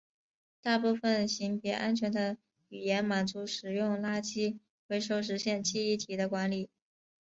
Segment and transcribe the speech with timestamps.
[0.63, 2.35] 大部分型别安全的
[2.69, 6.71] 语言满足使用垃圾回收实现记忆体的管理。